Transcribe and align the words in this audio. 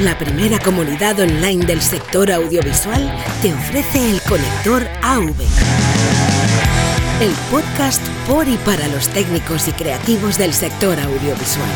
La 0.00 0.16
primera 0.16 0.58
comunidad 0.60 1.18
online 1.18 1.66
del 1.66 1.80
sector 1.80 2.30
audiovisual, 2.30 3.12
te 3.42 3.52
ofrece 3.52 4.10
el 4.10 4.20
conector 4.22 4.86
AV. 5.02 5.34
El 7.20 7.32
podcast 7.50 8.06
por 8.28 8.46
y 8.46 8.56
para 8.58 8.86
los 8.88 9.08
técnicos 9.08 9.66
y 9.66 9.72
creativos 9.72 10.38
del 10.38 10.52
sector 10.52 10.98
audiovisual. 11.00 11.68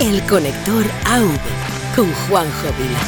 El 0.00 0.22
conector 0.22 0.84
AV 1.06 1.96
con 1.96 2.12
Juanjo 2.12 2.68
Vila. 2.78 3.00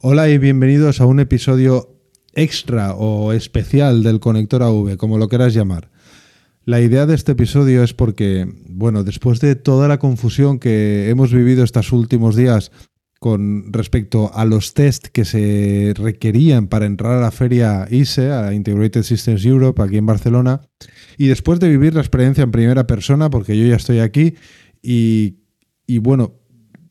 Hola 0.00 0.28
y 0.28 0.36
bienvenidos 0.36 1.00
a 1.00 1.06
un 1.06 1.20
episodio 1.20 1.88
extra 2.34 2.94
o 2.94 3.32
especial 3.32 4.02
del 4.02 4.20
conector 4.20 4.62
AV, 4.62 4.96
como 4.96 5.16
lo 5.16 5.28
quieras 5.28 5.54
llamar. 5.54 5.88
La 6.64 6.80
idea 6.80 7.06
de 7.06 7.14
este 7.16 7.32
episodio 7.32 7.82
es 7.82 7.92
porque, 7.92 8.46
bueno, 8.68 9.02
después 9.02 9.40
de 9.40 9.56
toda 9.56 9.88
la 9.88 9.98
confusión 9.98 10.60
que 10.60 11.10
hemos 11.10 11.32
vivido 11.32 11.64
estos 11.64 11.90
últimos 11.90 12.36
días 12.36 12.70
con 13.18 13.72
respecto 13.72 14.30
a 14.32 14.44
los 14.44 14.72
test 14.72 15.08
que 15.08 15.24
se 15.24 15.92
requerían 15.96 16.68
para 16.68 16.86
entrar 16.86 17.14
a 17.14 17.20
la 17.20 17.32
feria 17.32 17.88
ISE, 17.90 18.30
a 18.30 18.52
Integrated 18.52 19.02
Systems 19.02 19.44
Europe, 19.44 19.82
aquí 19.82 19.96
en 19.96 20.06
Barcelona, 20.06 20.60
y 21.18 21.26
después 21.26 21.58
de 21.58 21.68
vivir 21.68 21.94
la 21.94 22.00
experiencia 22.00 22.44
en 22.44 22.52
primera 22.52 22.86
persona, 22.86 23.28
porque 23.28 23.58
yo 23.58 23.66
ya 23.66 23.76
estoy 23.76 23.98
aquí, 23.98 24.34
y, 24.82 25.38
y 25.86 25.98
bueno, 25.98 26.34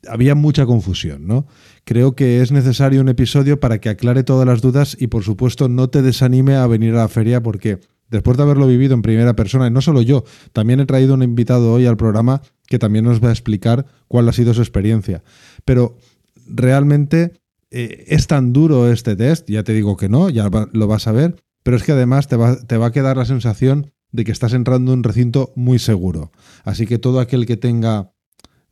había 0.07 0.35
mucha 0.35 0.65
confusión, 0.65 1.27
¿no? 1.27 1.47
Creo 1.85 2.15
que 2.15 2.41
es 2.41 2.51
necesario 2.51 3.01
un 3.01 3.09
episodio 3.09 3.59
para 3.59 3.79
que 3.79 3.89
aclare 3.89 4.23
todas 4.23 4.47
las 4.47 4.61
dudas 4.61 4.97
y, 4.99 5.07
por 5.07 5.23
supuesto, 5.23 5.69
no 5.69 5.89
te 5.89 6.01
desanime 6.01 6.55
a 6.55 6.67
venir 6.67 6.93
a 6.93 6.99
la 6.99 7.07
feria 7.07 7.41
porque 7.41 7.79
después 8.11 8.37
de 8.37 8.43
haberlo 8.43 8.67
vivido 8.67 8.93
en 8.93 9.01
primera 9.01 9.35
persona, 9.35 9.67
y 9.67 9.71
no 9.71 9.81
solo 9.81 10.01
yo, 10.01 10.23
también 10.53 10.79
he 10.79 10.85
traído 10.85 11.15
un 11.15 11.23
invitado 11.23 11.73
hoy 11.73 11.85
al 11.87 11.97
programa 11.97 12.41
que 12.67 12.77
también 12.77 13.05
nos 13.05 13.23
va 13.23 13.29
a 13.29 13.31
explicar 13.31 13.85
cuál 14.07 14.29
ha 14.29 14.33
sido 14.33 14.53
su 14.53 14.61
experiencia. 14.61 15.23
Pero 15.65 15.97
realmente 16.45 17.41
eh, 17.71 18.05
es 18.07 18.27
tan 18.27 18.53
duro 18.53 18.91
este 18.91 19.15
test, 19.15 19.49
ya 19.49 19.63
te 19.63 19.73
digo 19.73 19.97
que 19.97 20.09
no, 20.09 20.29
ya 20.29 20.49
lo 20.71 20.87
vas 20.87 21.07
a 21.07 21.11
ver, 21.11 21.35
pero 21.63 21.77
es 21.77 21.83
que 21.83 21.93
además 21.93 22.27
te 22.27 22.35
va, 22.35 22.57
te 22.57 22.77
va 22.77 22.87
a 22.87 22.91
quedar 22.91 23.17
la 23.17 23.25
sensación 23.25 23.91
de 24.11 24.25
que 24.25 24.31
estás 24.31 24.53
entrando 24.53 24.91
en 24.91 24.99
un 24.99 25.03
recinto 25.03 25.53
muy 25.55 25.79
seguro. 25.79 26.31
Así 26.63 26.85
que 26.85 26.99
todo 26.99 27.19
aquel 27.19 27.45
que 27.45 27.57
tenga 27.57 28.11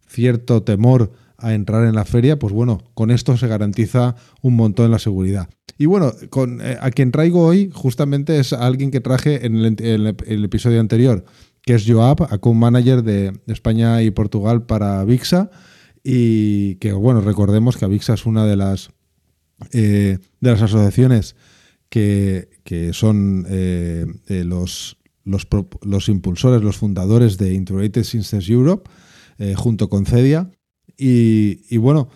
cierto 0.08 0.64
temor 0.64 1.12
a 1.42 1.54
entrar 1.54 1.86
en 1.86 1.96
la 1.96 2.06
feria, 2.06 2.40
pues 2.40 2.54
bueno, 2.54 2.80
con 2.94 3.12
esto 3.12 3.38
se 3.38 3.48
garantiza 3.48 4.16
un 4.42 4.56
montón 4.56 4.92
la 4.92 5.00
seguridad. 5.00 5.50
Y 5.80 5.86
bueno, 5.86 6.14
con, 6.30 6.60
eh, 6.62 6.78
a 6.82 6.92
quien 6.92 7.10
traigo 7.12 7.46
hoy 7.46 7.72
justamente 7.74 8.38
es 8.38 8.52
alguien 8.52 8.92
que 8.92 9.00
traje 9.00 9.46
en 9.46 9.56
el, 9.56 10.08
episodio 10.44 10.82
anterior, 10.82 11.24
que 11.62 11.76
es 11.76 11.86
Joab, 11.88 12.24
account 12.24 12.60
manager 12.60 13.02
de 13.02 13.32
España 13.48 14.04
y 14.04 14.12
Portugal 14.12 14.66
para 14.66 15.02
VIXA. 15.06 15.50
Y 16.04 16.76
que 16.76 16.92
bueno, 16.92 17.22
recordemos 17.22 17.78
que 17.78 17.88
VIXA 17.88 18.16
es 18.16 18.26
una 18.26 18.46
de 18.46 18.58
las, 18.58 18.90
eh, 19.72 20.18
de 20.42 20.52
las 20.52 20.62
asociaciones 20.62 21.38
que, 21.88 22.50
son 22.92 23.46
eh, 23.50 24.06
los, 24.28 24.98
los, 25.24 25.48
los, 25.82 26.10
impulsores, 26.10 26.62
los 26.62 26.76
fundadores 26.76 27.38
de 27.38 27.54
Integrated 27.54 28.04
Systems 28.04 28.50
Europe, 28.50 28.90
junto 29.56 29.88
con 29.88 30.06
CEDIA. 30.06 30.52
Y, 31.00 31.78
bueno, 31.78 32.10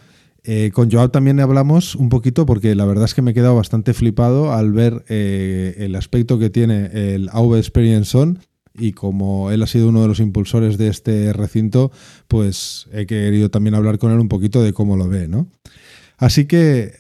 eh, 0.44 0.72
con 0.74 0.92
Joao 0.92 1.10
también 1.10 1.40
hablamos 1.40 1.96
un 1.96 2.10
poquito 2.10 2.46
porque 2.46 2.76
la 2.76 2.86
verdad 2.86 3.06
es 3.06 3.14
que 3.14 3.22
me 3.22 3.32
he 3.32 3.34
quedado 3.34 3.56
bastante 3.56 3.94
flipado 3.94 4.52
al 4.52 4.74
ver 4.74 5.06
eh, 5.08 5.76
el 5.78 5.96
aspecto 5.96 6.38
que 6.38 6.50
tiene 6.50 7.16
el 7.16 7.30
AV 7.32 7.56
Experience 7.56 8.18
On 8.18 8.40
y 8.78 8.92
como 8.92 9.52
él 9.52 9.64
ha 9.64 9.68
sido 9.68 9.88
uno 9.88 10.02
de 10.02 10.08
los 10.08 10.20
impulsores 10.20 10.78
de 10.78 10.88
este 10.88 11.32
recinto, 11.32 11.92
pues 12.28 12.88
he 12.92 13.06
querido 13.06 13.50
también 13.50 13.76
hablar 13.76 14.00
con 14.00 14.12
él 14.12 14.20
un 14.20 14.28
poquito 14.28 14.62
de 14.62 14.74
cómo 14.74 14.98
lo 14.98 15.08
ve, 15.08 15.28
¿no? 15.28 15.48
Así 16.18 16.46
que 16.46 16.94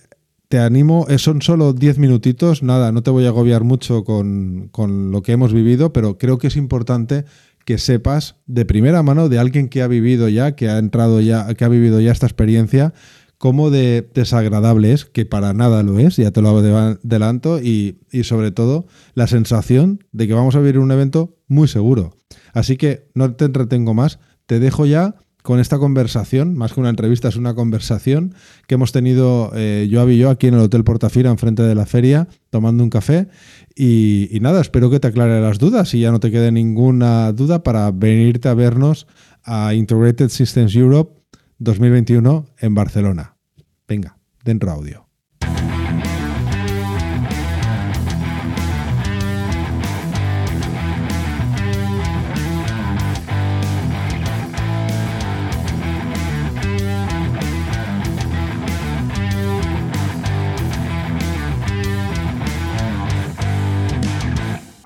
te 0.47 0.59
animo, 0.59 1.07
eh, 1.09 1.17
son 1.17 1.41
solo 1.41 1.73
10 1.73 1.97
minutitos, 1.97 2.61
nada, 2.61 2.91
no 2.91 3.01
te 3.01 3.09
voy 3.09 3.25
a 3.25 3.29
agobiar 3.29 3.63
mucho 3.63 4.03
con, 4.03 4.69
con 4.71 5.11
lo 5.11 5.23
que 5.23 5.31
hemos 5.31 5.51
vivido, 5.51 5.91
pero 5.91 6.17
creo 6.19 6.37
que 6.37 6.47
es 6.47 6.55
importante 6.55 7.25
que 7.65 7.77
sepas 7.77 8.35
de 8.45 8.65
primera 8.65 9.03
mano 9.03 9.29
de 9.29 9.39
alguien 9.39 9.69
que 9.69 9.81
ha 9.81 9.87
vivido 9.87 10.29
ya, 10.29 10.55
que 10.55 10.69
ha 10.69 10.77
entrado 10.77 11.21
ya, 11.21 11.53
que 11.53 11.65
ha 11.65 11.69
vivido 11.69 11.99
ya 12.01 12.11
esta 12.11 12.25
experiencia, 12.25 12.93
cómo 13.37 13.69
de 13.69 14.07
desagradable 14.13 14.93
es, 14.93 15.05
que 15.05 15.25
para 15.25 15.53
nada 15.53 15.83
lo 15.83 15.99
es, 15.99 16.17
ya 16.17 16.31
te 16.31 16.41
lo 16.41 16.57
adelanto, 16.57 17.59
y, 17.59 17.99
y 18.11 18.23
sobre 18.23 18.51
todo 18.51 18.85
la 19.15 19.27
sensación 19.27 20.03
de 20.11 20.27
que 20.27 20.33
vamos 20.33 20.55
a 20.55 20.59
vivir 20.59 20.79
un 20.79 20.91
evento 20.91 21.37
muy 21.47 21.67
seguro. 21.67 22.15
Así 22.53 22.77
que 22.77 23.09
no 23.15 23.33
te 23.35 23.45
entretengo 23.45 23.93
más, 23.93 24.19
te 24.45 24.59
dejo 24.59 24.85
ya 24.85 25.15
con 25.43 25.59
esta 25.59 25.77
conversación, 25.77 26.55
más 26.55 26.73
que 26.73 26.79
una 26.79 26.89
entrevista, 26.89 27.27
es 27.27 27.35
una 27.35 27.53
conversación 27.53 28.33
que 28.65 28.75
hemos 28.75 28.93
tenido 28.93 29.51
eh, 29.53 29.87
yo 29.91 30.09
y 30.09 30.17
yo 30.17 30.29
aquí 30.29 30.47
en 30.47 30.55
el 30.55 30.61
Hotel 30.61 30.85
Portafira, 30.85 31.29
enfrente 31.29 31.61
de 31.61 31.75
la 31.75 31.85
feria, 31.85 32.29
tomando 32.49 32.83
un 32.83 32.89
café. 32.89 33.27
Y, 33.75 34.29
y, 34.35 34.39
nada, 34.39 34.61
espero 34.61 34.89
que 34.89 35.01
te 35.01 35.09
aclare 35.09 35.41
las 35.41 35.59
dudas 35.59 35.93
y 35.93 35.99
ya 35.99 36.11
no 36.11 36.19
te 36.21 36.31
quede 36.31 36.51
ninguna 36.51 37.31
duda 37.33 37.61
para 37.61 37.91
venirte 37.91 38.47
a 38.47 38.53
vernos 38.53 39.05
a 39.43 39.73
Integrated 39.73 40.29
Systems 40.29 40.75
Europe 40.75 41.21
2021 41.59 42.45
en 42.59 42.73
Barcelona. 42.73 43.35
Venga, 43.85 44.17
dentro 44.43 44.71
audio. 44.71 45.02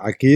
Aquí 0.08 0.34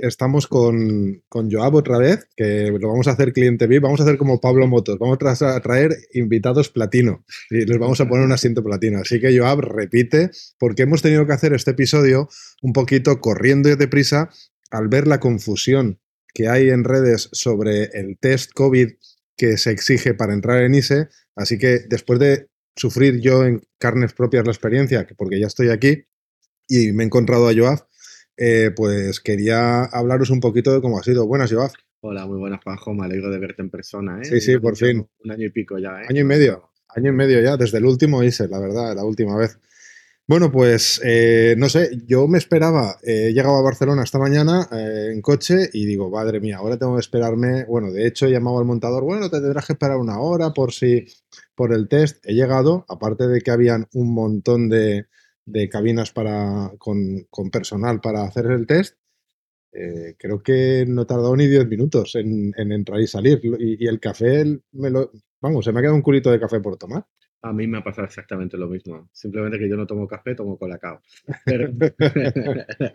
estamos 0.00 0.46
con, 0.46 1.22
con 1.28 1.50
Joab 1.50 1.74
otra 1.74 1.98
vez, 1.98 2.26
que 2.34 2.68
lo 2.70 2.88
vamos 2.88 3.06
a 3.06 3.10
hacer 3.10 3.34
cliente 3.34 3.66
VIP, 3.66 3.82
vamos 3.82 4.00
a 4.00 4.04
hacer 4.04 4.16
como 4.16 4.40
Pablo 4.40 4.66
Motos, 4.66 4.98
vamos 4.98 5.18
a 5.42 5.60
traer 5.60 5.94
invitados 6.14 6.70
platino 6.70 7.22
y 7.50 7.66
les 7.66 7.78
vamos 7.78 8.00
a 8.00 8.08
poner 8.08 8.24
un 8.24 8.32
asiento 8.32 8.64
platino. 8.64 8.98
Así 8.98 9.20
que 9.20 9.38
Joab 9.38 9.60
repite, 9.60 10.30
porque 10.58 10.84
hemos 10.84 11.02
tenido 11.02 11.26
que 11.26 11.34
hacer 11.34 11.52
este 11.52 11.72
episodio 11.72 12.30
un 12.62 12.72
poquito 12.72 13.20
corriendo 13.20 13.68
y 13.68 13.76
deprisa 13.76 14.30
al 14.70 14.88
ver 14.88 15.06
la 15.06 15.20
confusión 15.20 16.00
que 16.32 16.48
hay 16.48 16.70
en 16.70 16.84
redes 16.84 17.28
sobre 17.32 17.90
el 17.92 18.16
test 18.18 18.52
COVID 18.54 18.88
que 19.36 19.58
se 19.58 19.70
exige 19.70 20.14
para 20.14 20.32
entrar 20.32 20.62
en 20.62 20.74
ISE. 20.74 21.08
Así 21.36 21.58
que 21.58 21.80
después 21.90 22.18
de 22.20 22.48
sufrir 22.74 23.20
yo 23.20 23.44
en 23.44 23.60
carnes 23.76 24.14
propias 24.14 24.46
la 24.46 24.52
experiencia, 24.52 25.06
porque 25.18 25.38
ya 25.38 25.46
estoy 25.46 25.68
aquí 25.68 26.06
y 26.66 26.92
me 26.92 27.02
he 27.02 27.06
encontrado 27.06 27.46
a 27.46 27.54
Joab, 27.54 27.80
eh, 28.42 28.70
pues 28.74 29.20
quería 29.20 29.84
hablaros 29.84 30.30
un 30.30 30.40
poquito 30.40 30.72
de 30.72 30.80
cómo 30.80 30.98
ha 30.98 31.02
sido. 31.02 31.26
Buenas, 31.26 31.52
Joab. 31.52 31.72
Hola, 32.00 32.26
muy 32.26 32.38
buenas, 32.38 32.60
Juanjo. 32.64 32.94
Me 32.94 33.04
alegro 33.04 33.30
de 33.30 33.38
verte 33.38 33.60
en 33.60 33.68
persona. 33.68 34.18
¿eh? 34.18 34.24
Sí, 34.24 34.40
sí, 34.40 34.58
por 34.58 34.78
fin. 34.78 35.06
Un 35.22 35.30
año 35.30 35.44
y 35.44 35.50
pico 35.50 35.78
ya. 35.78 36.00
¿eh? 36.00 36.06
Año 36.08 36.22
y 36.22 36.24
medio. 36.24 36.70
Año 36.88 37.10
y 37.10 37.12
medio 37.12 37.42
ya, 37.42 37.58
desde 37.58 37.76
el 37.76 37.84
último 37.84 38.22
hice, 38.22 38.48
la 38.48 38.58
verdad, 38.58 38.96
la 38.96 39.04
última 39.04 39.36
vez. 39.36 39.58
Bueno, 40.26 40.50
pues 40.50 41.02
eh, 41.04 41.54
no 41.58 41.68
sé, 41.68 41.90
yo 42.06 42.28
me 42.28 42.38
esperaba, 42.38 42.96
he 43.02 43.32
llegado 43.32 43.56
a 43.56 43.62
Barcelona 43.62 44.04
esta 44.04 44.18
mañana 44.18 44.68
en 44.72 45.20
coche 45.20 45.68
y 45.72 45.84
digo, 45.84 46.08
madre 46.08 46.40
mía, 46.40 46.58
ahora 46.58 46.78
tengo 46.78 46.94
que 46.94 47.00
esperarme. 47.00 47.64
Bueno, 47.66 47.92
de 47.92 48.06
hecho, 48.06 48.26
he 48.26 48.30
llamado 48.30 48.58
al 48.58 48.64
montador, 48.64 49.04
bueno, 49.04 49.28
te 49.28 49.40
tendrás 49.40 49.66
que 49.66 49.74
esperar 49.74 49.98
una 49.98 50.18
hora 50.18 50.54
por 50.54 50.72
si, 50.72 51.04
por 51.54 51.74
el 51.74 51.88
test. 51.88 52.24
He 52.24 52.32
llegado, 52.32 52.86
aparte 52.88 53.26
de 53.26 53.40
que 53.42 53.50
habían 53.50 53.86
un 53.92 54.14
montón 54.14 54.68
de, 54.68 55.06
de 55.44 55.68
cabinas 55.68 56.12
para, 56.12 56.72
con, 56.78 57.26
personal 57.50 58.00
para 58.00 58.24
hacer 58.24 58.46
el 58.46 58.66
test, 58.66 58.96
eh, 59.72 60.14
creo 60.18 60.42
que 60.42 60.84
no 60.86 61.06
tardó 61.06 61.36
ni 61.36 61.46
10 61.46 61.68
minutos 61.68 62.14
en, 62.16 62.52
entrar 62.56 63.00
y 63.00 63.06
salir. 63.06 63.40
Y, 63.42 63.86
el 63.86 64.00
café, 64.00 64.44
me 64.72 64.90
lo, 64.90 65.10
vamos, 65.40 65.64
se 65.64 65.72
me 65.72 65.78
ha 65.78 65.82
quedado 65.82 65.96
un 65.96 66.02
culito 66.02 66.30
de 66.30 66.40
café 66.40 66.60
por 66.60 66.76
tomar. 66.76 67.04
A 67.42 67.52
mí 67.52 67.66
me 67.66 67.78
ha 67.78 67.84
pasado 67.84 68.06
exactamente 68.06 68.58
lo 68.58 68.68
mismo. 68.68 69.08
Simplemente 69.12 69.58
que 69.58 69.68
yo 69.68 69.76
no 69.76 69.86
tomo 69.86 70.06
café, 70.06 70.34
tomo 70.34 70.58
colacao. 70.58 71.00
Pero, 71.44 71.70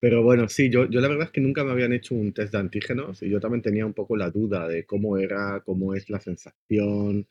pero 0.00 0.22
bueno, 0.22 0.48
sí, 0.48 0.68
yo, 0.70 0.86
yo 0.86 1.00
la 1.00 1.08
verdad 1.08 1.26
es 1.26 1.30
que 1.30 1.40
nunca 1.40 1.62
me 1.62 1.70
habían 1.70 1.92
hecho 1.92 2.14
un 2.14 2.32
test 2.32 2.52
de 2.52 2.58
antígenos 2.58 3.22
y 3.22 3.30
yo 3.30 3.40
también 3.40 3.62
tenía 3.62 3.86
un 3.86 3.94
poco 3.94 4.16
la 4.16 4.30
duda 4.30 4.66
de 4.66 4.84
cómo 4.84 5.16
era, 5.16 5.62
cómo 5.64 5.94
es 5.94 6.10
la 6.10 6.20
sensación, 6.20 7.26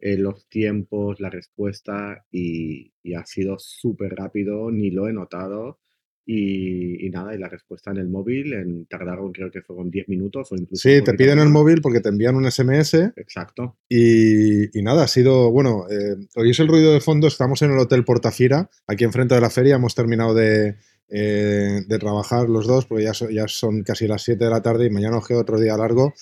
eh, 0.00 0.16
los 0.16 0.48
tiempos, 0.48 1.20
la 1.20 1.30
respuesta 1.30 2.24
y, 2.30 2.92
ha 3.16 3.24
sido 3.24 3.56
súper 3.58 4.12
rápido, 4.14 4.70
ni 4.70 4.90
lo 4.90 5.08
he 5.08 5.12
notado. 5.12 5.80
Y, 6.30 7.08
nada, 7.08 7.34
y 7.34 7.38
la 7.38 7.48
respuesta 7.48 7.90
en 7.90 7.96
el 7.96 8.08
móvil 8.08 8.52
en, 8.52 8.84
tardaron 8.84 9.32
creo 9.32 9.50
que 9.50 9.62
fueron 9.62 9.90
10 9.90 10.08
minutos 10.08 10.52
o 10.52 10.56
incluso... 10.56 10.86
Sí, 10.86 11.00
te 11.02 11.14
piden 11.14 11.38
el 11.38 11.48
móvil 11.48 11.80
porque 11.80 12.00
te 12.00 12.10
envían 12.10 12.36
un 12.36 12.50
SMS. 12.50 12.94
Exacto. 13.16 13.78
Y, 13.88 14.68
nada, 14.82 15.04
ha 15.04 15.08
sido, 15.08 15.50
bueno, 15.50 15.86
eh, 15.90 16.16
oís 16.36 16.60
el 16.60 16.68
ruido 16.68 16.92
de 16.92 17.00
fondo, 17.00 17.28
estamos 17.28 17.62
en 17.62 17.70
el 17.70 17.78
Hotel 17.78 18.04
Portafira, 18.04 18.68
aquí 18.86 19.04
enfrente 19.04 19.34
de 19.34 19.40
la 19.40 19.48
feria, 19.48 19.76
hemos 19.76 19.94
terminado 19.94 20.34
de, 20.34 20.76
eh, 21.10 21.84
de 21.86 21.98
trabajar 21.98 22.50
los 22.50 22.66
dos, 22.66 22.84
porque 22.84 23.04
ya, 23.04 23.12
ya 23.30 23.48
son 23.48 23.82
casi 23.82 24.06
las 24.06 24.22
7 24.22 24.44
de 24.44 24.50
la 24.50 24.60
tarde 24.60 24.84
y 24.84 24.90
mañana 24.90 25.16
os 25.16 25.26
queda 25.26 25.40
otro 25.40 25.58
día 25.58 25.78
largo. 25.78 26.12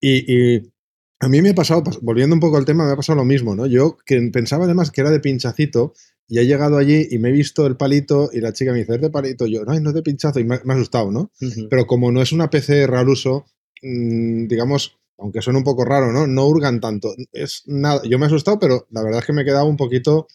Y, 0.00 0.73
A 1.20 1.28
mí 1.28 1.40
me 1.40 1.50
ha 1.50 1.54
pasado, 1.54 1.82
volviendo 2.02 2.34
un 2.34 2.40
poco 2.40 2.56
al 2.56 2.64
tema, 2.64 2.84
me 2.84 2.92
ha 2.92 2.96
pasado 2.96 3.16
lo 3.16 3.24
mismo, 3.24 3.54
¿no? 3.54 3.66
Yo 3.66 3.96
que 4.04 4.20
pensaba 4.32 4.64
además 4.64 4.90
que 4.90 5.00
era 5.00 5.10
de 5.10 5.20
pinchacito 5.20 5.94
y 6.28 6.38
he 6.38 6.46
llegado 6.46 6.78
allí 6.78 7.06
y 7.10 7.18
me 7.18 7.28
he 7.28 7.32
visto 7.32 7.66
el 7.66 7.76
palito 7.76 8.30
y 8.32 8.40
la 8.40 8.52
chica 8.52 8.72
me 8.72 8.78
dice, 8.78 8.94
¿es 8.94 9.00
de 9.00 9.10
palito? 9.10 9.46
Yo, 9.46 9.64
no, 9.64 9.78
no 9.78 9.90
es 9.90 9.94
de 9.94 10.02
pinchazo 10.02 10.40
y 10.40 10.44
me, 10.44 10.56
ha 10.56 10.74
asustado, 10.74 11.10
¿no? 11.10 11.30
Pero 11.70 11.86
como 11.86 12.10
no 12.10 12.22
es 12.22 12.32
una 12.32 12.50
PC 12.50 12.84
al 12.84 13.08
uso, 13.08 13.46
mm, 13.82 14.46
digamos, 14.46 14.98
aunque 15.18 15.42
suene 15.42 15.58
un 15.58 15.64
poco 15.64 15.84
raro, 15.84 16.12
¿no? 16.12 16.26
No 16.26 16.46
hurgan 16.46 16.80
tanto. 16.80 17.14
Es 17.32 17.62
nada, 17.66 18.02
yo 18.04 18.18
me 18.18 18.24
he 18.24 18.28
asustado, 18.28 18.58
pero 18.58 18.86
la 18.90 19.02
verdad 19.02 19.20
es 19.20 19.26
que 19.26 19.32
me 19.32 19.42
he 19.42 19.44
quedado 19.44 19.66
un 19.66 19.76
poquito, 19.76 20.26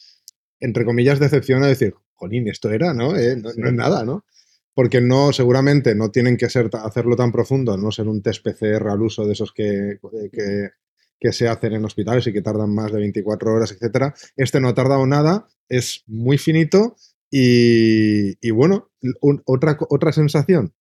entre 0.59 0.85
comillas, 0.85 1.19
decepcionado 1.19 1.65
de 1.65 1.73
decir, 1.73 1.95
jolín, 2.13 2.47
esto 2.47 2.69
era, 2.69 2.93
¿no? 2.93 3.15
Eh, 3.17 3.35
no, 3.37 3.49
es 3.49 3.73
nada, 3.73 4.05
¿no? 4.05 4.25
Porque 4.73 5.01
no, 5.01 5.33
seguramente 5.33 5.95
no 5.95 6.09
tienen 6.09 6.37
que 6.37 6.49
ser, 6.49 6.69
hacerlo 6.73 7.15
tan 7.15 7.31
profundo, 7.31 7.77
no 7.77 7.91
ser 7.91 8.07
un 8.07 8.21
test 8.21 8.43
PCR 8.43 8.87
al 8.89 9.01
uso 9.01 9.25
de 9.25 9.33
esos 9.33 9.51
que, 9.51 9.99
que, 10.31 10.69
que 11.19 11.33
se 11.33 11.47
hacen 11.47 11.73
en 11.73 11.85
hospitales 11.85 12.25
y 12.27 12.33
que 12.33 12.41
tardan 12.41 12.73
más 12.73 12.91
de 12.91 12.99
24 12.99 13.53
horas, 13.53 13.71
etcétera. 13.71 14.13
Este 14.37 14.61
no 14.61 14.69
ha 14.69 14.73
tardado 14.73 15.05
nada, 15.05 15.47
es 15.67 16.03
muy 16.07 16.37
finito 16.37 16.95
y, 17.29 18.37
y 18.45 18.51
bueno, 18.51 18.89
otra, 19.45 19.77
otra 19.89 20.11
sensación. 20.11 20.73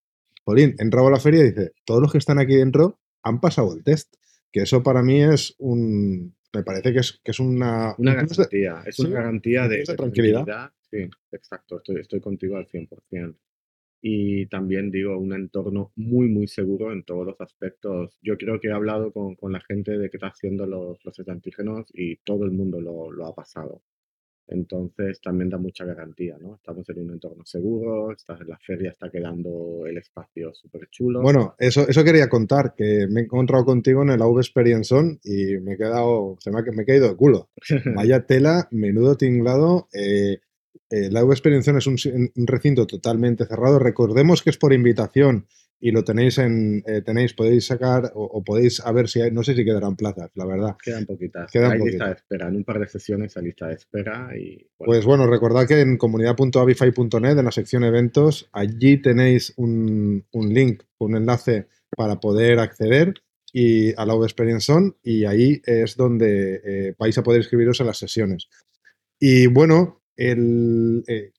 Jolín, 0.43 0.75
entraba 0.79 1.09
a 1.09 1.11
la 1.11 1.19
feria 1.19 1.41
y 1.41 1.49
dice, 1.49 1.73
todos 1.85 2.01
los 2.01 2.11
que 2.11 2.17
están 2.17 2.39
aquí 2.39 2.55
dentro 2.55 2.99
han 3.21 3.39
pasado 3.39 3.75
el 3.75 3.83
test. 3.83 4.15
Que 4.51 4.61
eso 4.61 4.81
para 4.81 5.03
mí 5.03 5.21
es 5.21 5.53
un. 5.59 6.35
Me 6.53 6.63
parece 6.63 6.91
que 6.91 6.99
es, 6.99 7.21
que 7.23 7.31
es 7.31 7.39
una. 7.39 7.93
Una 7.99 8.15
garantía. 8.15 8.81
Es 8.85 8.99
una 8.99 9.09
garantía 9.11 9.67
de, 9.67 9.83
tranquilidad. 9.83 10.71
Sí, 10.89 11.07
exacto. 11.31 11.77
Estoy, 11.77 12.01
estoy 12.01 12.19
contigo 12.19 12.57
al 12.57 12.67
100%. 12.67 13.35
Y 14.01 14.45
también 14.47 14.91
digo, 14.91 15.17
un 15.17 15.33
entorno 15.33 15.91
muy, 15.95 16.29
muy 16.29 16.47
seguro 16.47 16.91
en 16.93 17.03
todos 17.03 17.25
los 17.25 17.41
aspectos. 17.41 18.17
Yo 18.21 18.37
creo 18.37 18.59
que 18.59 18.69
he 18.69 18.71
hablado 18.71 19.11
con, 19.11 19.35
con 19.35 19.51
la 19.51 19.61
gente 19.61 19.97
de 19.97 20.09
que 20.09 20.17
está 20.17 20.27
haciendo 20.27 20.65
los, 20.65 21.03
los 21.03 21.19
antígenos 21.27 21.87
y 21.93 22.17
todo 22.17 22.45
el 22.45 22.51
mundo 22.51 22.79
lo, 22.79 23.11
lo 23.11 23.25
ha 23.25 23.35
pasado. 23.35 23.81
Entonces 24.49 25.21
también 25.21 25.49
da 25.49 25.57
mucha 25.57 25.85
garantía, 25.85 26.37
¿no? 26.41 26.55
Estamos 26.55 26.89
en 26.89 26.99
un 26.99 27.11
entorno 27.11 27.45
seguro, 27.45 28.11
estás 28.11 28.41
en 28.41 28.49
la 28.49 28.57
feria, 28.57 28.89
está 28.89 29.09
quedando 29.09 29.85
el 29.85 29.97
espacio 29.97 30.53
súper 30.53 30.89
chulo. 30.89 31.21
Bueno, 31.21 31.55
eso, 31.59 31.87
eso 31.87 32.03
quería 32.03 32.29
contar, 32.29 32.73
que 32.75 33.07
me 33.07 33.21
he 33.21 33.23
encontrado 33.25 33.63
contigo 33.63 34.01
en 34.01 34.09
el 34.09 34.21
AV 34.21 34.39
Experience 34.39 34.93
On 34.93 35.19
y 35.23 35.57
me 35.59 35.73
he 35.73 35.77
quedado, 35.77 36.35
se 36.39 36.49
me 36.49 36.59
ha, 36.59 36.63
me 36.63 36.81
he 36.81 36.85
caído 36.85 37.09
de 37.09 37.15
culo. 37.15 37.49
Vaya 37.95 38.25
tela, 38.25 38.67
menudo 38.71 39.15
tinglado. 39.15 39.87
Eh, 39.93 40.39
eh, 40.89 41.09
la 41.11 41.21
On 41.21 41.77
es 41.77 41.87
un, 41.87 41.97
un 42.35 42.47
recinto 42.47 42.87
totalmente 42.87 43.45
cerrado. 43.45 43.79
Recordemos 43.79 44.41
que 44.41 44.49
es 44.49 44.57
por 44.57 44.73
invitación 44.73 45.45
y 45.81 45.91
lo 45.91 46.03
tenéis 46.03 46.37
en, 46.37 46.83
eh, 46.85 47.01
tenéis, 47.01 47.33
podéis 47.33 47.65
sacar 47.67 48.11
o, 48.13 48.43
podéis 48.43 48.81
a 48.81 48.91
ver 48.91 49.07
si 49.07 49.21
hay, 49.21 49.31
no 49.31 49.43
sé 49.43 49.55
si 49.55 49.63
quedarán 49.63 49.95
plazas, 49.95 50.29
la 50.35 50.45
verdad. 50.45 50.75
Quedan 50.83 51.05
poquitas. 51.05 51.49
hay 51.55 51.79
lista 51.79 52.07
de 52.07 52.13
espera, 52.13 52.47
en 52.49 52.57
un 52.57 52.63
par 52.63 52.79
de 52.79 52.87
sesiones 52.87 53.37
hay 53.37 53.45
lista 53.45 53.67
de 53.67 53.75
espera 53.75 54.29
y... 54.37 54.67
Pues 54.77 55.05
bueno, 55.05 55.25
recordad 55.27 55.67
que 55.67 55.79
en 55.79 55.97
comunidad.avify.net, 55.97 57.37
en 57.37 57.45
la 57.45 57.51
sección 57.51 57.83
eventos, 57.83 58.49
allí 58.51 59.01
tenéis 59.01 59.53
un, 59.55 60.25
un, 60.31 60.53
link, 60.53 60.83
un 60.97 61.15
enlace 61.15 61.67
para 61.95 62.19
poder 62.19 62.59
acceder 62.59 63.13
y 63.53 63.93
a 63.93 64.05
la 64.05 64.13
Experience 64.15 64.71
On 64.71 64.95
y 65.01 65.25
ahí 65.25 65.61
es 65.65 65.95
donde 65.95 66.61
eh, 66.63 66.95
vais 66.99 67.17
a 67.17 67.23
poder 67.23 67.41
inscribiros 67.41 67.79
en 67.79 67.87
las 67.87 67.97
sesiones. 67.97 68.49
Y 69.17 69.47
bueno, 69.47 70.01
eh, 70.19 71.31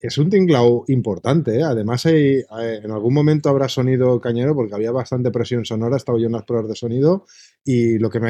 es 0.00 0.18
un 0.18 0.28
tinglao 0.28 0.84
importante, 0.88 1.56
¿eh? 1.58 1.62
Además, 1.62 2.04
hay, 2.04 2.42
en 2.60 2.90
algún 2.90 3.14
momento 3.14 3.48
habrá 3.48 3.68
sonido 3.68 4.20
cañero 4.20 4.54
porque 4.54 4.74
había 4.74 4.92
bastante 4.92 5.30
presión 5.30 5.64
sonora, 5.64 5.96
estaba 5.96 6.18
yo 6.18 6.26
en 6.26 6.32
las 6.32 6.44
pruebas 6.44 6.68
de 6.68 6.76
sonido 6.76 7.24
y 7.64 7.98
lo 7.98 8.10
que, 8.10 8.20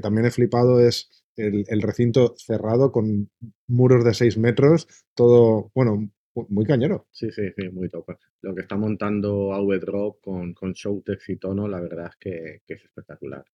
también 0.00 0.26
he 0.26 0.30
flipado 0.32 0.80
es 0.80 1.24
el, 1.36 1.80
recinto 1.80 2.34
cerrado 2.36 2.90
con 2.90 3.30
muros 3.68 4.04
de 4.04 4.14
6 4.14 4.36
metros, 4.38 4.88
todo, 5.14 5.70
bueno, 5.76 6.10
muy 6.34 6.64
cañero. 6.64 7.06
Sí, 7.12 7.30
sí, 7.30 7.42
sí, 7.56 7.68
muy 7.68 7.88
top. 7.88 8.16
Lo 8.40 8.52
que 8.52 8.62
está 8.62 8.76
montando 8.76 9.52
AV 9.52 9.78
Drop 9.78 10.20
con, 10.20 10.54
con 10.54 10.72
Showtex 10.72 11.28
y 11.28 11.36
tono, 11.36 11.68
la 11.68 11.80
verdad 11.80 12.10
es 12.10 12.16
que, 12.66 12.74
es 12.74 12.84
espectacular. 12.84 13.44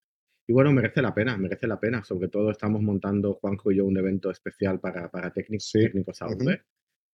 Y 0.48 0.54
bueno, 0.54 0.72
merece 0.72 1.02
la 1.02 1.14
pena, 1.14 1.36
merece 1.36 1.66
la 1.66 1.78
pena. 1.78 2.02
Sobre 2.02 2.28
todo 2.28 2.50
estamos 2.50 2.80
montando, 2.80 3.34
Juanjo 3.34 3.70
y 3.70 3.76
yo, 3.76 3.84
un 3.84 3.98
evento 3.98 4.30
especial 4.30 4.80
para, 4.80 5.10
para 5.10 5.30
técnicos, 5.30 5.70
técnicos 5.70 6.22
AV. 6.22 6.58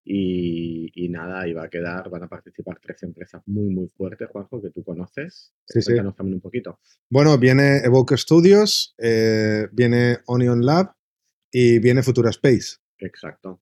Y, 0.05 1.09
nada, 1.09 1.49
y 1.49 1.53
va 1.53 1.65
a 1.65 1.69
quedar, 1.69 2.09
van 2.11 2.23
a 2.23 2.29
participar 2.29 2.79
tres 2.81 3.03
empresas 3.03 3.43
muy, 3.47 3.75
muy 3.75 3.89
fuertes, 3.89 4.29
Juanjo, 4.29 4.63
que 4.63 4.71
tú 4.71 4.85
conoces. 4.85 5.53
Sí, 5.67 5.81
Cuéntanos 5.83 6.13
sí. 6.13 6.17
también 6.17 6.35
un 6.37 6.43
poquito. 6.43 6.79
Bueno, 7.11 7.37
viene 7.37 7.79
Evoke 7.79 8.17
Studios, 8.17 8.95
eh, 8.99 9.67
viene 9.73 10.19
Onion 10.27 10.65
Lab 10.65 10.95
y 11.51 11.81
viene 11.81 12.05
Futura 12.05 12.31
Space. 12.31 12.77
Exacto. 12.99 13.61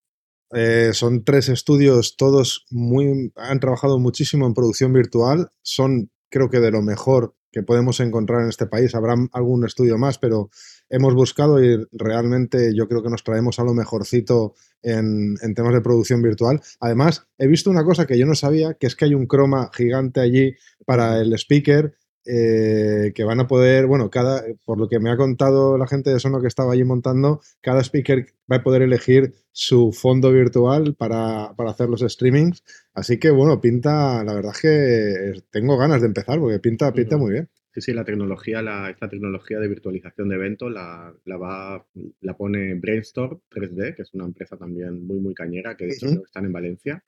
Eh, 0.54 0.90
son 0.92 1.24
tres 1.24 1.48
estudios, 1.48 2.16
todos 2.18 2.66
muy, 2.70 3.32
han 3.36 3.58
trabajado 3.58 3.98
muchísimo 3.98 4.46
en 4.46 4.52
producción 4.52 4.92
virtual, 4.92 5.50
son 5.62 6.10
creo 6.28 6.50
que 6.50 6.60
de 6.60 6.70
lo 6.70 6.82
mejor 6.82 7.34
que 7.52 7.62
podemos 7.62 8.00
encontrar 8.00 8.42
en 8.42 8.48
este 8.48 8.66
país. 8.66 8.94
Habrá 8.94 9.14
algún 9.32 9.64
estudio 9.64 9.98
más, 9.98 10.18
pero 10.18 10.50
hemos 10.88 11.14
buscado 11.14 11.62
y 11.62 11.86
realmente 11.92 12.74
yo 12.74 12.88
creo 12.88 13.02
que 13.02 13.10
nos 13.10 13.22
traemos 13.22 13.58
a 13.58 13.64
lo 13.64 13.74
mejorcito 13.74 14.54
en, 14.82 15.36
temas 15.54 15.74
de 15.74 15.80
producción 15.82 16.22
virtual. 16.22 16.60
Además, 16.80 17.28
he 17.38 17.46
visto 17.46 17.70
una 17.70 17.84
cosa 17.84 18.06
que 18.06 18.18
yo 18.18 18.26
no 18.26 18.34
sabía, 18.34 18.74
que 18.74 18.86
es 18.86 18.96
que 18.96 19.04
hay 19.04 19.14
un 19.14 19.26
croma 19.26 19.70
gigante 19.74 20.20
allí 20.20 20.54
para 20.86 21.20
el 21.20 21.32
speaker. 21.34 21.94
Eh, 22.24 23.12
que 23.16 23.24
van 23.24 23.40
a 23.40 23.48
poder, 23.48 23.86
bueno, 23.86 24.08
cada, 24.08 24.44
por 24.64 24.78
lo 24.78 24.88
que 24.88 25.00
me 25.00 25.10
ha 25.10 25.16
contado 25.16 25.76
la 25.76 25.88
gente 25.88 26.10
de 26.10 26.20
Sono 26.20 26.40
que 26.40 26.46
estaba 26.46 26.72
allí 26.72 26.84
montando, 26.84 27.40
cada 27.60 27.82
speaker 27.82 28.26
va 28.50 28.56
a 28.56 28.62
poder 28.62 28.82
elegir 28.82 29.34
su 29.50 29.92
fondo 29.92 30.30
virtual 30.30 30.94
para, 30.94 31.52
para 31.56 31.70
hacer 31.70 31.88
los 31.88 32.00
streamings. 32.00 32.62
Así 32.94 33.18
que, 33.18 33.30
bueno, 33.30 33.60
pinta, 33.60 34.22
la 34.22 34.34
verdad 34.34 34.52
es 34.54 34.60
que 34.60 35.42
tengo 35.50 35.76
ganas 35.76 36.00
de 36.00 36.06
empezar 36.06 36.38
porque 36.38 36.60
pinta, 36.60 36.92
pinta 36.92 37.16
muy 37.16 37.32
bien. 37.32 37.48
Sí, 37.74 37.80
sí, 37.80 37.92
la 37.94 38.04
tecnología, 38.04 38.60
la, 38.60 38.90
esta 38.90 39.08
tecnología 39.08 39.58
de 39.58 39.66
virtualización 39.66 40.28
de 40.28 40.34
eventos 40.34 40.70
la, 40.70 41.12
la, 41.24 41.36
va, 41.38 41.86
la 42.20 42.36
pone 42.36 42.74
Brainstorm 42.74 43.40
3D, 43.50 43.96
que 43.96 44.02
es 44.02 44.12
una 44.12 44.26
empresa 44.26 44.58
también 44.58 45.06
muy, 45.06 45.18
muy 45.18 45.34
cañera, 45.34 45.74
que 45.74 45.86
de 45.86 45.92
hecho 45.94 46.22
están 46.24 46.44
en 46.44 46.52
Valencia 46.52 47.02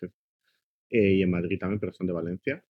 eh, 0.88 1.12
y 1.12 1.22
en 1.22 1.30
Madrid 1.30 1.58
también, 1.58 1.78
pero 1.78 1.92
son 1.92 2.06
de 2.06 2.14
Valencia. 2.14 2.64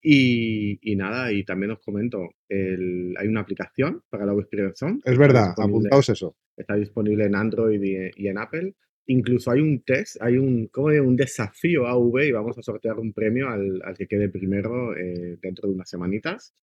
Y, 0.00 0.78
y 0.80 0.96
nada, 0.96 1.32
y 1.32 1.44
también 1.44 1.72
os 1.72 1.80
comento, 1.80 2.28
el, 2.48 3.14
hay 3.18 3.26
una 3.26 3.40
aplicación 3.40 4.02
para 4.08 4.24
la 4.26 4.32
Experience 4.34 4.86
Es 5.04 5.18
verdad, 5.18 5.54
apuntaos 5.56 6.08
eso. 6.08 6.36
Está 6.56 6.76
disponible 6.76 7.24
en 7.24 7.34
Android 7.34 7.82
y, 7.82 8.10
y, 8.16 8.28
en 8.28 8.38
Apple. 8.38 8.74
Incluso 9.06 9.50
hay 9.50 9.60
un 9.60 9.82
test, 9.82 10.16
hay 10.20 10.36
un, 10.36 10.68
como 10.68 10.88
un 10.88 11.16
desafío 11.16 11.86
AV 11.86 12.24
y 12.24 12.32
vamos 12.32 12.58
a 12.58 12.62
sortear 12.62 12.98
un 12.98 13.12
premio 13.12 13.48
al, 13.48 13.80
al 13.82 13.96
que 13.96 14.06
quede 14.06 14.28
primero 14.28 14.96
eh, 14.96 15.38
dentro 15.40 15.68
de 15.68 15.74
unas 15.74 15.88
semanitas. 15.88 16.54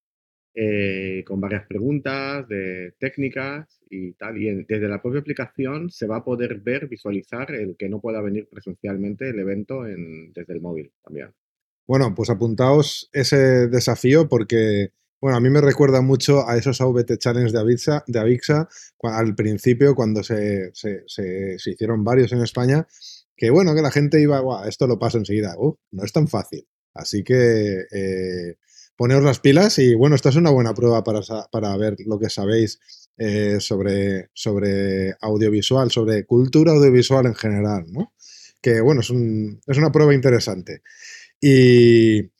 Eh, 0.58 1.22
con 1.26 1.38
varias 1.38 1.66
preguntas 1.66 2.48
de 2.48 2.94
técnicas 2.98 3.78
y 3.90 4.14
tal. 4.14 4.38
Y 4.38 4.64
desde 4.64 4.88
la 4.88 5.02
propia 5.02 5.20
aplicación 5.20 5.90
se 5.90 6.06
va 6.06 6.16
a 6.16 6.24
poder 6.24 6.60
ver, 6.60 6.88
visualizar 6.88 7.54
el 7.54 7.76
que 7.76 7.90
no 7.90 8.00
pueda 8.00 8.22
venir 8.22 8.48
presencialmente 8.48 9.28
el 9.28 9.38
evento 9.38 9.86
en, 9.86 10.32
desde 10.32 10.54
el 10.54 10.62
móvil 10.62 10.90
también. 11.02 11.28
Bueno, 11.86 12.14
pues 12.14 12.30
apuntaos 12.30 13.08
ese 13.12 13.68
desafío 13.68 14.28
porque, 14.28 14.92
bueno, 15.20 15.36
a 15.36 15.40
mí 15.40 15.50
me 15.50 15.60
recuerda 15.60 16.00
mucho 16.00 16.48
a 16.48 16.56
esos 16.56 16.80
AVT 16.80 17.18
Challenge 17.18 17.52
de 17.52 17.60
Avixa, 17.60 18.04
de 18.06 18.18
Avixa 18.18 18.68
al 19.02 19.34
principio 19.36 19.94
cuando 19.94 20.22
se, 20.24 20.72
se, 20.74 21.04
se, 21.06 21.56
hicieron 21.64 22.02
varios 22.02 22.32
en 22.32 22.42
España, 22.42 22.86
que 23.36 23.50
bueno, 23.50 23.74
que 23.74 23.82
la 23.82 23.92
gente 23.92 24.20
iba, 24.20 24.42
esto 24.68 24.86
lo 24.86 24.98
paso 24.98 25.18
enseguida, 25.18 25.54
no 25.92 26.04
es 26.04 26.12
tan 26.12 26.26
fácil. 26.26 26.66
Así 26.92 27.22
que 27.22 27.84
eh, 27.92 28.56
poneos 28.96 29.22
las 29.22 29.38
pilas 29.38 29.78
y 29.78 29.94
bueno, 29.94 30.16
esta 30.16 30.30
es 30.30 30.36
una 30.36 30.50
buena 30.50 30.74
prueba 30.74 31.04
para, 31.04 31.20
para 31.52 31.76
ver 31.76 31.96
lo 32.06 32.18
que 32.18 32.30
sabéis 32.30 32.80
eh, 33.18 33.58
sobre, 33.60 34.30
sobre 34.32 35.14
audiovisual, 35.20 35.90
sobre 35.90 36.24
cultura 36.24 36.72
audiovisual 36.72 37.26
en 37.26 37.34
general, 37.34 37.84
¿no? 37.92 38.12
Que 38.60 38.80
bueno, 38.80 39.02
es, 39.02 39.10
un, 39.10 39.60
es 39.66 39.78
una 39.78 39.92
prueba 39.92 40.14
interesante. 40.14 40.82
Y, 41.48 42.32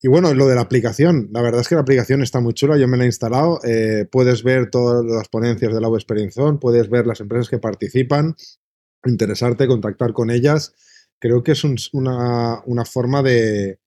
y, 0.00 0.08
bueno, 0.08 0.32
lo 0.34 0.46
de 0.46 0.54
la 0.54 0.60
aplicación, 0.60 1.30
la 1.32 1.42
verdad 1.42 1.62
es 1.62 1.68
que 1.68 1.74
la 1.74 1.80
aplicación 1.80 2.22
está 2.22 2.38
muy 2.38 2.54
chula, 2.54 2.76
yo 2.76 2.86
me 2.86 2.96
la 2.96 3.02
he 3.02 3.06
instalado, 3.06 3.58
eh, 3.64 4.06
puedes 4.08 4.44
ver 4.44 4.70
todas 4.70 5.04
las 5.04 5.28
ponencias 5.28 5.74
de 5.74 5.80
la 5.80 5.88
Experience 5.88 6.40
puedes 6.60 6.88
ver 6.88 7.08
las 7.08 7.20
empresas 7.20 7.48
que 7.48 7.58
participan, 7.58 8.36
interesarte, 9.04 9.66
contactar 9.66 10.12
con 10.12 10.30
ellas. 10.30 10.74
Creo 11.18 11.42
que 11.42 11.52
es 11.52 11.64
una, 11.64 12.62
una 12.66 12.84
forma 12.84 13.22
de, 13.24 13.80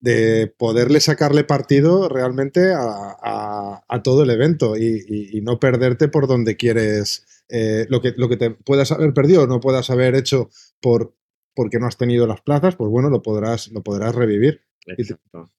de 0.00 0.52
poderle 0.58 0.98
sacarle 1.00 1.44
partido 1.44 2.08
realmente 2.08 2.72
a, 2.74 3.82
todo 4.02 4.22
el 4.22 4.30
evento 4.30 4.76
y, 4.76 5.40
no 5.42 5.60
perderte 5.60 6.08
por 6.08 6.26
donde 6.26 6.56
quieres, 6.56 7.26
eh, 7.48 7.86
lo, 7.90 8.00
que, 8.00 8.14
lo 8.16 8.28
que 8.28 8.36
te 8.36 8.50
puedas 8.50 8.90
haber 8.90 9.12
perdido 9.12 9.42
o 9.42 9.46
no 9.46 9.60
puedas 9.60 9.90
haber 9.90 10.16
hecho 10.16 10.48
por, 10.80 11.14
porque 11.54 11.78
no 11.78 11.86
has 11.86 11.96
tenido 11.96 12.26
las 12.26 12.40
plazas, 12.40 12.76
pues 12.76 12.90
bueno, 12.90 13.10
lo 13.10 13.22
podrás, 13.22 13.70
lo 13.72 13.82
podrás 13.82 14.14
revivir. 14.14 14.62
Exacto. 14.86 15.50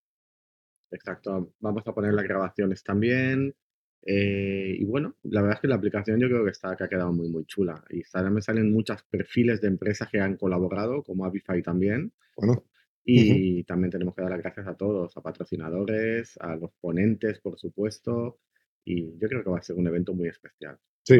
Exacto. 0.92 1.54
Vamos 1.60 1.84
a 1.88 1.94
poner 1.94 2.14
las 2.14 2.26
grabaciones 2.26 2.84
también. 2.84 3.56
Eh, 4.04 4.76
y 4.80 4.84
bueno, 4.86 5.16
la 5.24 5.42
verdad 5.42 5.58
es 5.58 5.62
que 5.62 5.68
la 5.68 5.76
aplicación 5.76 6.20
yo 6.20 6.28
creo 6.28 6.44
que, 6.44 6.52
está, 6.52 6.76
que 6.76 6.84
ha 6.84 6.90
quedado 6.90 7.14
muy, 7.14 7.30
muy 7.30 7.46
chula. 7.46 7.84
Y 7.90 8.02
ahora 8.14 8.30
me 8.30 8.42
salen 8.42 8.72
muchos 8.72 9.04
perfiles 9.04 9.62
de 9.62 9.68
empresas 9.68 10.10
que 10.10 10.20
han 10.20 10.38
colaborado, 10.38 11.04
como 11.04 11.26
Avify 11.26 11.62
también. 11.62 12.12
Bueno. 12.36 12.66
Y 13.04 13.64
también 13.64 13.90
tenemos 13.90 14.14
que 14.14 14.22
dar 14.22 14.32
las 14.32 14.42
gracias 14.42 14.68
a 14.68 14.76
todos, 14.76 15.18
a 15.18 15.22
patrocinadores, 15.22 16.38
a 16.40 16.56
los 16.56 16.72
ponentes, 16.80 17.40
por 17.40 17.58
supuesto. 17.58 18.40
Y 18.86 19.18
yo 19.18 19.28
creo 19.28 19.44
que 19.44 19.50
va 19.50 19.58
a 19.58 19.64
ser 19.64 19.76
un 19.76 19.88
evento 19.88 20.14
muy 20.14 20.28
especial. 20.28 20.78
Sí. 21.04 21.20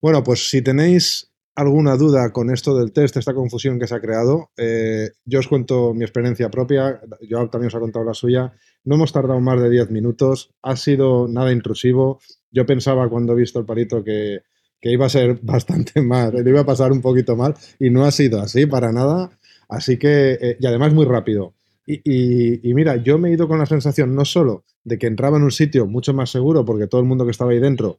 Bueno, 0.00 0.22
pues 0.22 0.48
si 0.48 0.62
tenéis 0.62 1.32
alguna 1.58 1.96
duda 1.96 2.30
con 2.30 2.50
esto 2.50 2.78
del 2.78 2.92
test, 2.92 3.16
esta 3.16 3.34
confusión 3.34 3.80
que 3.80 3.88
se 3.88 3.94
ha 3.96 4.00
creado, 4.00 4.52
eh, 4.56 5.10
yo 5.24 5.40
os 5.40 5.48
cuento 5.48 5.92
mi 5.92 6.04
experiencia 6.04 6.50
propia, 6.50 7.00
yo 7.28 7.48
también 7.48 7.66
os 7.66 7.74
he 7.74 7.80
contado 7.80 8.04
la 8.04 8.14
suya. 8.14 8.52
No 8.84 8.94
hemos 8.94 9.12
tardado 9.12 9.40
más 9.40 9.60
de 9.60 9.68
10 9.68 9.90
minutos, 9.90 10.54
ha 10.62 10.76
sido 10.76 11.26
nada 11.26 11.50
intrusivo. 11.50 12.20
Yo 12.52 12.64
pensaba 12.64 13.08
cuando 13.08 13.32
he 13.32 13.36
visto 13.36 13.58
el 13.58 13.66
palito 13.66 14.04
que, 14.04 14.42
iba 14.82 15.06
a 15.06 15.08
ser 15.08 15.40
bastante 15.42 16.00
más, 16.00 16.32
le 16.32 16.48
iba 16.48 16.60
a 16.60 16.66
pasar 16.66 16.92
un 16.92 17.00
poquito 17.00 17.34
mal 17.34 17.56
y 17.80 17.90
no 17.90 18.04
ha 18.04 18.12
sido 18.12 18.40
así 18.40 18.66
para 18.66 18.92
nada. 18.92 19.36
Así 19.68 19.98
que, 19.98 20.38
eh, 20.40 20.56
y 20.60 20.66
además 20.66 20.94
muy 20.94 21.06
rápido. 21.06 21.54
Y, 21.84 22.72
mira, 22.74 22.96
yo 22.96 23.18
me 23.18 23.30
he 23.30 23.32
ido 23.32 23.48
con 23.48 23.58
la 23.58 23.66
sensación 23.66 24.14
no 24.14 24.24
solo 24.24 24.64
de 24.84 24.96
que 24.98 25.08
entraba 25.08 25.38
en 25.38 25.42
un 25.42 25.50
sitio 25.50 25.86
mucho 25.86 26.14
más 26.14 26.30
seguro 26.30 26.64
porque 26.64 26.86
todo 26.86 27.00
el 27.00 27.06
mundo 27.06 27.24
que 27.24 27.32
estaba 27.32 27.50
ahí 27.50 27.58
dentro 27.58 27.98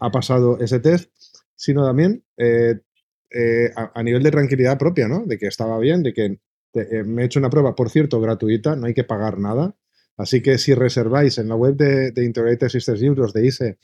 ha 0.00 0.10
pasado 0.10 0.58
ese 0.58 0.80
test, 0.80 1.10
sino 1.54 1.86
también 1.86 2.24
eh, 2.36 2.80
eh, 3.30 3.70
a, 3.76 4.02
nivel 4.02 4.22
de 4.22 4.30
tranquilidad 4.30 4.78
propia, 4.78 5.06
¿no? 5.06 5.24
De 5.26 5.38
que 5.38 5.46
estaba 5.46 5.78
bien, 5.78 6.02
de 6.02 6.12
que 6.14 6.40
eh, 6.74 7.04
me 7.04 7.22
he 7.22 7.26
hecho 7.26 7.38
una 7.38 7.50
prueba, 7.50 7.74
por 7.74 7.90
cierto, 7.90 8.20
gratuita, 8.20 8.74
no 8.74 8.86
hay 8.86 8.94
que 8.94 9.04
pagar 9.04 9.38
nada. 9.38 9.76
Así 10.16 10.42
que 10.42 10.58
si 10.58 10.74
reserváis 10.74 11.38
en 11.38 11.48
la 11.48 11.54
web 11.54 11.76
de, 11.76 12.10
de 12.10 12.24
Integrated 12.24 12.68
Systems 12.68 13.00
Libros 13.00 13.32
de 13.32 13.46
ISE, 13.46 13.78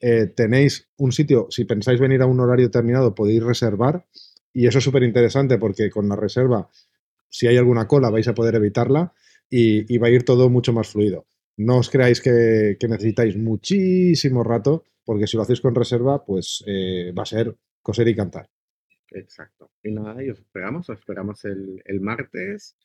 eh, 0.00 0.26
tenéis 0.26 0.88
un 0.98 1.12
sitio, 1.12 1.46
si 1.50 1.64
pensáis 1.64 1.98
venir 1.98 2.22
a 2.22 2.26
un 2.26 2.40
horario 2.40 2.66
determinado, 2.66 3.14
podéis 3.14 3.42
reservar. 3.42 4.06
Y 4.52 4.66
eso 4.66 4.78
es 4.78 4.84
súper 4.84 5.02
interesante 5.02 5.58
porque 5.58 5.90
con 5.90 6.08
la 6.08 6.16
reserva, 6.16 6.68
si 7.28 7.46
hay 7.46 7.56
alguna 7.56 7.86
cola, 7.86 8.10
vais 8.10 8.28
a 8.28 8.34
poder 8.34 8.54
evitarla 8.56 9.14
y, 9.48 9.98
va 9.98 10.08
a 10.08 10.10
ir 10.10 10.24
todo 10.24 10.50
mucho 10.50 10.72
más 10.72 10.88
fluido. 10.88 11.26
No 11.56 11.78
os 11.78 11.90
creáis 11.90 12.20
que, 12.20 12.76
necesitáis 12.88 13.36
muchísimo 13.36 14.44
rato, 14.44 14.84
porque 15.04 15.26
si 15.26 15.36
lo 15.36 15.42
hacéis 15.42 15.60
con 15.60 15.74
reserva, 15.74 16.24
pues 16.24 16.64
va 16.66 17.22
a 17.22 17.26
ser 17.26 17.56
coser 17.82 18.08
y 18.08 18.16
cantar. 18.16 18.48
Exacto. 19.12 19.70
Y 19.82 19.92
nada, 19.92 20.22
y 20.22 20.30
os 20.30 20.38
esperamos, 20.38 20.88
os 20.88 20.98
esperamos 20.98 21.44
el, 21.44 21.82
el 21.84 22.00
martes. 22.00 22.76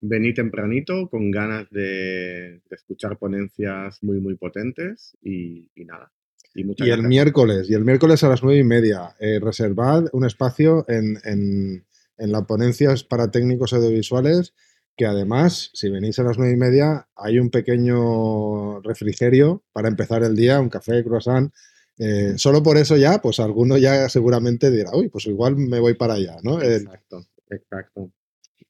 Vení 0.00 0.34
tempranito 0.34 1.08
con 1.08 1.30
ganas 1.30 1.70
de, 1.70 2.60
escuchar 2.70 3.18
ponencias 3.18 4.02
muy, 4.02 4.20
muy 4.20 4.36
potentes 4.36 5.16
y, 5.22 5.70
nada. 5.76 6.12
Y, 6.54 6.64
y 6.84 6.90
el 6.90 7.02
miércoles, 7.02 7.68
y 7.70 7.74
el 7.74 7.84
miércoles 7.84 8.22
a 8.22 8.28
las 8.28 8.42
nueve 8.42 8.60
y 8.60 8.64
media, 8.64 9.16
eh, 9.18 9.40
reservad 9.40 10.06
un 10.12 10.24
espacio 10.24 10.84
en, 10.88 11.18
en, 11.24 11.84
en 12.18 12.32
la 12.32 12.46
ponencias 12.46 13.02
para 13.02 13.30
técnicos 13.30 13.72
audiovisuales 13.72 14.54
que 14.96 15.06
además, 15.06 15.70
si 15.74 15.88
venís 15.88 16.18
a 16.18 16.22
las 16.22 16.38
nueve 16.38 16.54
y 16.54 16.56
media, 16.56 17.08
hay 17.16 17.38
un 17.38 17.50
pequeño 17.50 18.80
refrigerio 18.80 19.64
para 19.72 19.88
empezar 19.88 20.22
el 20.22 20.36
día, 20.36 20.60
un 20.60 20.68
café, 20.68 21.02
croissant, 21.02 21.52
eh, 21.98 22.34
solo 22.36 22.62
por 22.62 22.76
eso 22.76 22.96
ya, 22.96 23.20
pues 23.22 23.40
alguno 23.40 23.76
ya 23.78 24.08
seguramente 24.08 24.70
dirá, 24.70 24.90
uy, 24.94 25.08
pues 25.08 25.26
igual 25.26 25.56
me 25.56 25.80
voy 25.80 25.94
para 25.94 26.14
allá, 26.14 26.36
¿no? 26.42 26.60
Exacto, 26.60 27.26
exacto. 27.48 28.10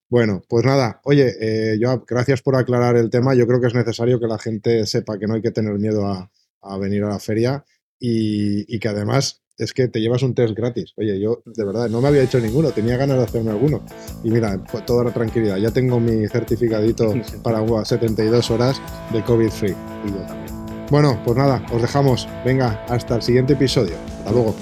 Bueno, 0.09 0.43
pues 0.49 0.65
nada, 0.65 1.01
oye, 1.05 1.35
eh, 1.41 1.79
yo, 1.81 2.05
gracias 2.07 2.43
por 2.43 2.55
aclarar 2.55 2.97
el 2.97 3.11
tema. 3.11 3.35
Yo 3.35 3.47
creo 3.47 3.61
que 3.61 3.67
es 3.67 3.75
necesario 3.75 4.21
que 4.21 4.27
la 4.27 4.39
gente 4.39 4.87
sepa 4.87 5.19
que 5.19 5.27
no 5.27 5.35
hay 5.35 5.43
que 5.43 5.51
tener 5.51 5.79
miedo 5.79 6.07
a, 6.07 6.31
venir 6.79 7.03
a 7.05 7.09
la 7.09 7.19
feria 7.19 7.65
y, 7.99 8.79
que 8.79 8.89
además 8.89 9.43
es 9.59 9.73
que 9.73 9.89
te 9.89 10.01
llevas 10.01 10.23
un 10.23 10.35
test 10.35 10.55
gratis. 10.55 10.93
Oye, 10.97 11.21
yo 11.21 11.43
de 11.45 11.65
verdad 11.65 11.89
no 11.89 12.01
me 12.01 12.09
había 12.09 12.23
hecho 12.23 12.39
ninguno, 12.39 12.71
tenía 12.71 12.97
ganas 12.97 13.19
de 13.19 13.25
hacerme 13.25 13.51
alguno. 13.51 13.85
Y 14.23 14.31
mira, 14.31 14.63
toda 14.87 15.05
la 15.05 15.13
tranquilidad, 15.13 15.57
ya 15.57 15.73
tengo 15.73 15.99
mi 15.99 16.29
certificadito 16.29 17.13
para 17.43 17.85
72 17.85 18.51
horas 18.53 18.81
de 19.13 19.23
COVID 19.25 19.51
free. 19.51 19.75
Y 20.07 20.11
yo 20.11 20.27
también. 20.27 20.54
Bueno, 20.91 21.19
pues 21.25 21.37
nada, 21.37 21.63
os 21.73 21.81
dejamos. 21.81 22.29
Venga, 22.45 22.85
hasta 22.89 23.17
el 23.17 23.23
siguiente 23.23 23.55
episodio. 23.55 23.95
Hasta 24.19 24.33
luego. 24.33 24.55